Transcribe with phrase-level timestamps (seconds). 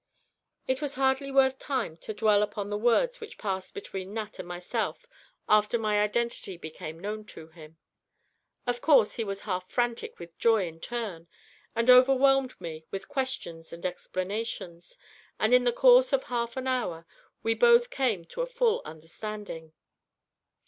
[0.67, 4.47] It is hardly worth time to dwell upon the words which passed between Nat and
[4.47, 5.05] myself
[5.47, 7.77] after my identity became known to him.
[8.65, 11.27] Of course he was half frantic with joy in turn,
[11.75, 14.97] and overwhelmed me with questions and explanations,
[15.39, 17.05] and in the course of half an hour
[17.43, 19.71] we both came to a full understanding.